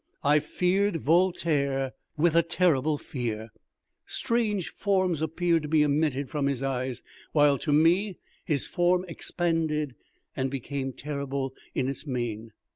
[0.23, 3.51] I feared Voltaire with a terrible fear.
[4.07, 9.93] Strange forms appeared to be emitted from his eyes, while to me his form expanded
[10.35, 12.51] and became terrible in its mien.